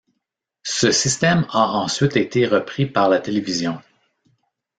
Ce 0.63 0.91
système 0.91 1.45
a 1.51 1.73
ensuite 1.73 2.17
été 2.17 2.47
repris 2.47 2.87
par 2.87 3.07
la 3.07 3.19
télévision. 3.19 3.79